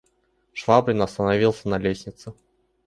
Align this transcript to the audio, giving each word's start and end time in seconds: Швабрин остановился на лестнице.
Швабрин 0.53 0.99
остановился 1.03 1.69
на 1.69 1.77
лестнице. 1.77 2.33